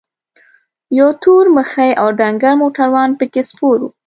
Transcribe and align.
یو 0.99 1.09
تور 1.23 1.43
مخی 1.57 1.91
او 2.01 2.07
ډنګر 2.19 2.53
موټروان 2.61 3.09
پکې 3.19 3.41
سپور 3.49 3.77
و. 3.81 3.85